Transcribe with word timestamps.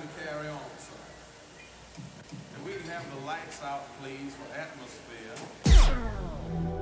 to 0.00 0.08
carry 0.24 0.48
on, 0.48 0.58
sir. 0.78 0.94
And 2.56 2.64
we 2.64 2.72
can 2.72 2.88
have 2.90 3.04
the 3.14 3.20
lights 3.26 3.62
out, 3.62 3.84
please, 4.00 4.34
for 4.34 4.48
atmosphere. 4.58 6.79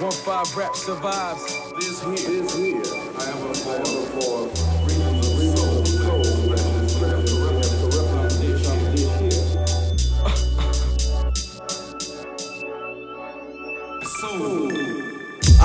One 0.00 0.10
five 0.12 0.56
rap 0.56 0.74
survives. 0.74 1.72
This 1.72 2.02
here, 2.02 2.42
here, 2.56 2.79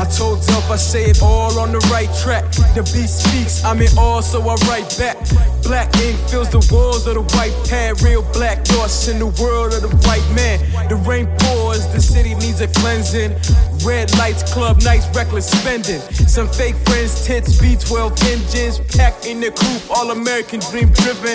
I 0.05 0.07
told 0.07 0.45
Delf 0.45 0.69
I 0.69 0.75
say 0.75 1.05
it 1.05 1.23
all 1.23 1.57
on 1.57 1.71
the 1.71 1.79
right 1.89 2.13
track. 2.21 2.45
The 2.75 2.83
beat 2.93 3.09
speaks, 3.09 3.65
I'm 3.65 3.81
in 3.81 3.89
awe, 3.97 4.21
so 4.21 4.39
I 4.39 4.53
write 4.69 4.85
back. 4.99 5.17
Black 5.63 5.89
ink 5.97 6.19
fills 6.29 6.51
the 6.51 6.61
walls 6.71 7.07
of 7.07 7.15
the 7.15 7.25
white 7.33 7.57
pad. 7.67 7.99
Real 8.03 8.21
black 8.31 8.63
thoughts 8.65 9.07
in 9.07 9.17
the 9.17 9.25
world 9.41 9.73
of 9.73 9.81
the 9.81 9.89
white 10.05 10.27
man. 10.37 10.61
The 10.89 10.95
rain 11.09 11.25
pours, 11.39 11.87
the 11.87 11.99
city 11.99 12.35
needs 12.35 12.61
a 12.61 12.67
cleansing. 12.67 13.33
Red 13.81 14.15
lights, 14.19 14.45
club 14.53 14.83
nights, 14.83 15.09
reckless 15.15 15.49
spending. 15.49 16.01
Some 16.29 16.49
fake 16.49 16.75
friends, 16.85 17.25
tits, 17.25 17.57
V12 17.57 18.13
engines. 18.29 18.77
Packed 18.95 19.25
in 19.25 19.39
the 19.39 19.49
coupe, 19.49 19.89
all 19.89 20.11
American 20.11 20.59
dream 20.69 20.93
driven. 20.93 21.33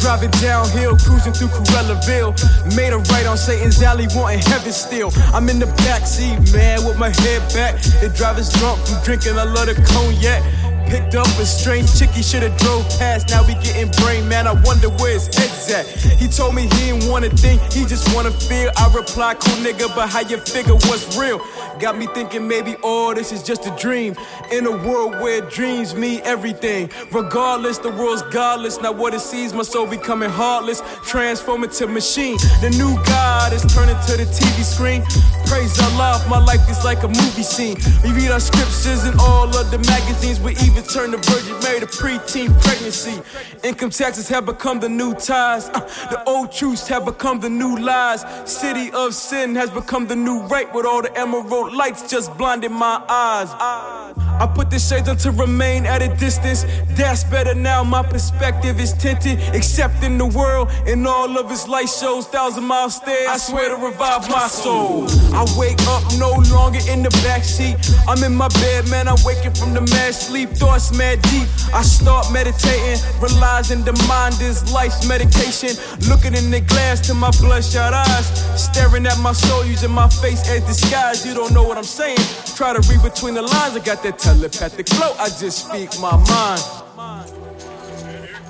Driving 0.00 0.30
downhill, 0.40 0.96
cruising 0.96 1.32
through 1.32 1.48
Corellaville. 1.48 2.32
Made 2.76 2.92
a 2.92 2.98
right 3.12 3.26
on 3.26 3.36
Satan's 3.36 3.82
alley, 3.82 4.06
wanting 4.14 4.40
heaven 4.40 4.72
still. 4.72 5.10
I'm 5.34 5.48
in 5.48 5.58
the 5.58 5.66
backseat, 5.84 6.52
man, 6.54 6.86
with 6.86 6.98
my 6.98 7.10
head 7.10 7.42
back. 7.52 7.76
The 8.00 8.08
driver's 8.10 8.48
drunk 8.52 8.78
from 8.86 9.02
drinking 9.02 9.36
a 9.38 9.44
lot 9.44 9.68
of 9.68 9.76
cognac. 9.84 10.67
Picked 10.88 11.14
up 11.16 11.26
a 11.38 11.44
strange 11.44 11.98
chick, 11.98 12.10
he 12.10 12.22
should've 12.22 12.56
drove 12.58 12.88
past. 12.98 13.28
Now 13.28 13.46
we 13.46 13.54
getting 13.54 13.90
brain, 14.02 14.26
man. 14.26 14.46
I 14.46 14.52
wonder 14.64 14.88
where 14.88 15.12
his 15.12 15.26
head's 15.26 15.70
at. 15.70 15.86
He 16.18 16.28
told 16.28 16.54
me 16.54 16.62
he 16.62 16.92
didn't 16.92 17.10
wanna 17.10 17.28
think, 17.28 17.60
he 17.72 17.84
just 17.84 18.14
wanna 18.14 18.30
feel. 18.30 18.70
I 18.76 18.92
reply, 18.94 19.34
cool 19.34 19.56
nigga, 19.64 19.94
but 19.94 20.08
how 20.08 20.20
you 20.20 20.38
figure 20.38 20.74
what's 20.74 21.16
real? 21.16 21.40
Got 21.78 21.96
me 21.96 22.06
thinking 22.08 22.48
maybe 22.48 22.74
all 22.82 23.14
this 23.14 23.32
is 23.32 23.42
just 23.42 23.66
a 23.66 23.70
dream. 23.76 24.16
In 24.50 24.66
a 24.66 24.70
world 24.70 25.12
where 25.20 25.42
dreams 25.42 25.94
mean 25.94 26.20
everything. 26.24 26.90
Regardless, 27.12 27.78
the 27.78 27.90
world's 27.90 28.22
godless. 28.22 28.80
Now 28.80 28.92
what 28.92 29.14
it 29.14 29.20
sees, 29.20 29.52
my 29.52 29.62
soul 29.62 29.86
becoming 29.86 30.30
heartless. 30.30 30.82
Transforming 31.06 31.70
to 31.70 31.86
machine. 31.86 32.36
The 32.60 32.70
new 32.70 32.96
God 33.04 33.52
is 33.52 33.62
turning 33.72 33.96
to 34.06 34.16
the 34.16 34.24
TV 34.24 34.64
screen. 34.64 35.02
Praise 35.46 35.78
Allah, 35.80 36.24
my 36.28 36.38
life 36.38 36.68
is 36.68 36.84
like 36.84 37.04
a 37.04 37.08
movie 37.08 37.44
scene. 37.44 37.76
We 38.02 38.10
read 38.10 38.30
our 38.30 38.40
scriptures 38.40 39.04
in 39.06 39.14
all 39.20 39.46
of 39.56 39.70
the 39.70 39.78
magazines. 39.78 40.40
We 40.40 40.52
even 40.66 40.77
turn 40.82 41.10
the 41.10 41.18
Virgin 41.18 41.58
Mary 41.62 41.80
to 41.80 41.86
preteen 41.86 42.48
pregnancy. 42.62 43.20
Income 43.62 43.90
taxes 43.90 44.28
have 44.28 44.46
become 44.46 44.80
the 44.80 44.88
new 44.88 45.14
ties. 45.14 45.68
Uh, 45.68 45.80
the 46.10 46.22
old 46.26 46.52
truths 46.52 46.86
have 46.88 47.04
become 47.04 47.40
the 47.40 47.50
new 47.50 47.76
lies. 47.76 48.24
City 48.50 48.90
of 48.92 49.14
sin 49.14 49.54
has 49.54 49.70
become 49.70 50.06
the 50.06 50.16
new 50.16 50.42
right 50.46 50.72
with 50.74 50.86
all 50.86 51.02
the 51.02 51.16
emerald 51.18 51.72
lights 51.72 52.08
just 52.10 52.36
blinding 52.36 52.72
my 52.72 53.02
eyes. 53.08 54.07
I 54.40 54.46
put 54.46 54.70
the 54.70 54.78
shades 54.78 55.08
on 55.08 55.16
to 55.18 55.30
remain 55.32 55.86
at 55.86 56.02
a 56.02 56.08
distance. 56.16 56.64
That's 56.90 57.24
better 57.24 57.54
now. 57.54 57.82
My 57.82 58.02
perspective 58.02 58.80
is 58.80 58.92
tinted. 58.92 59.40
Accepting 59.54 60.18
the 60.18 60.26
world 60.26 60.70
in 60.86 61.06
all 61.06 61.38
of 61.38 61.50
its 61.50 61.66
light 61.66 61.88
shows. 61.88 62.26
Thousand 62.26 62.64
mile 62.64 62.90
stairs. 62.90 63.28
I 63.28 63.36
swear 63.36 63.68
to 63.68 63.76
revive 63.76 64.28
my 64.30 64.46
soul. 64.46 65.06
I 65.34 65.44
wake 65.58 65.80
up 65.88 66.02
no 66.18 66.30
longer 66.54 66.80
in 66.88 67.02
the 67.02 67.10
backseat. 67.26 67.76
I'm 68.06 68.22
in 68.22 68.34
my 68.34 68.48
bed, 68.60 68.88
man. 68.88 69.08
I'm 69.08 69.18
waking 69.24 69.54
from 69.54 69.74
the 69.74 69.80
mad 69.80 70.14
sleep. 70.14 70.50
Thoughts 70.50 70.96
mad 70.96 71.20
deep. 71.22 71.48
I 71.74 71.82
start 71.82 72.32
meditating, 72.32 73.02
realizing 73.20 73.82
the 73.84 73.92
mind 74.08 74.40
is 74.40 74.72
life's 74.72 75.06
medication. 75.06 75.70
Looking 76.08 76.34
in 76.34 76.50
the 76.50 76.60
glass 76.60 77.00
to 77.08 77.14
my 77.14 77.30
bloodshot 77.40 77.92
eyes, 77.92 78.26
staring 78.60 79.06
at 79.06 79.18
my 79.18 79.32
soul, 79.32 79.64
using 79.64 79.90
my 79.90 80.08
face 80.08 80.48
as 80.48 80.62
disguise. 80.64 81.26
You 81.26 81.34
don't 81.34 81.52
know 81.52 81.62
what 81.62 81.76
I'm 81.76 81.84
saying. 81.84 82.18
Try 82.56 82.72
to 82.72 82.80
read 82.88 83.02
between 83.02 83.34
the 83.34 83.42
lines. 83.42 83.76
I 83.76 83.80
got 83.80 84.02
that 84.02 84.18
telepathic 84.28 84.88
flow. 84.90 85.14
I 85.18 85.28
just 85.28 85.66
speak 85.66 85.98
my 86.00 86.12
mind. 86.12 86.62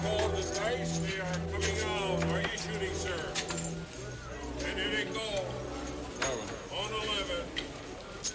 And 0.04 0.32
the 0.34 0.42
dice, 0.58 0.98
they 0.98 1.20
are 1.20 1.38
coming 1.52 1.78
out. 1.86 2.22
Are 2.24 2.40
you. 2.40 2.78
On 6.74 6.90
11. 6.90 7.46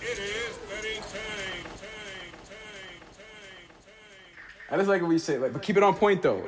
It 0.01 0.17
is 0.19 0.53
betting 0.69 1.01
time, 1.01 1.65
time, 1.83 2.31
time, 2.47 3.01
time, 3.11 3.67
time. 3.83 4.71
I 4.71 4.77
just 4.77 4.87
like 4.89 5.01
what 5.01 5.09
we 5.09 5.19
say, 5.19 5.37
like, 5.37 5.51
but 5.53 5.61
keep 5.61 5.75
it 5.75 5.83
on 5.83 5.95
point 5.95 6.21
though. 6.21 6.41